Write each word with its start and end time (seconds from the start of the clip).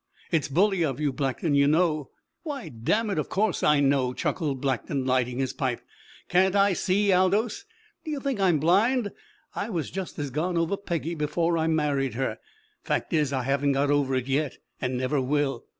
It's 0.31 0.47
bully 0.47 0.83
of 0.83 0.99
you, 0.99 1.13
Blackton! 1.13 1.53
You 1.53 1.67
know" 1.67 2.09
"Why, 2.41 2.69
dammit, 2.69 3.19
of 3.19 3.29
course 3.29 3.61
I 3.61 3.81
know!" 3.81 4.15
chuckled 4.15 4.59
Blackton, 4.59 5.05
lighting 5.05 5.37
his 5.37 5.53
pipe. 5.53 5.79
"Can't 6.27 6.55
I 6.55 6.73
see, 6.73 7.13
Aldous? 7.13 7.65
D'ye 8.03 8.17
think 8.19 8.39
I'm 8.39 8.57
blind? 8.57 9.11
I 9.53 9.69
was 9.69 9.91
just 9.91 10.17
as 10.17 10.31
gone 10.31 10.57
over 10.57 10.75
Peggy 10.75 11.13
before 11.13 11.55
I 11.55 11.67
married 11.67 12.15
her. 12.15 12.39
Fact 12.83 13.13
is, 13.13 13.31
I 13.31 13.43
haven't 13.43 13.73
got 13.73 13.91
over 13.91 14.15
it 14.15 14.25
yet 14.27 14.57
and 14.81 14.97
never 14.97 15.21
will. 15.21 15.65